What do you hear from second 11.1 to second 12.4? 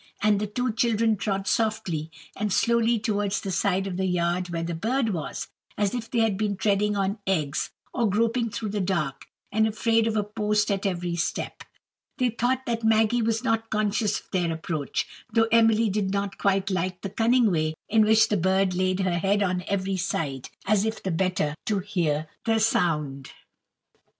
step. They